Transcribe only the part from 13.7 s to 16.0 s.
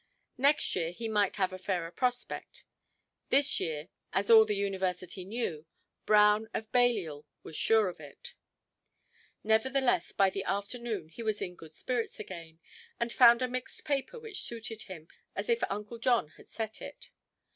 paper which suited him as if Uncle